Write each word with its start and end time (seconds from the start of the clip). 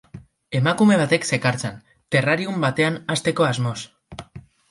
Emakume 0.59 0.95
batek 1.01 1.27
zekartzan, 1.35 1.75
terrarium 2.15 2.59
batean 2.65 2.99
hazteko 3.17 3.49
asmoz. 3.51 3.77